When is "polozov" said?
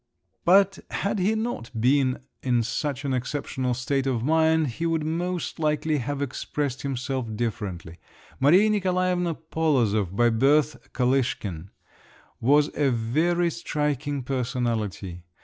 9.35-10.15